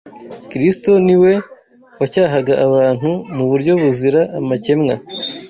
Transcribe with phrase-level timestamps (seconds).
[0.49, 1.33] Kristo ni we
[1.99, 4.93] wacyahaga abantu mu buryo buzira amakemwa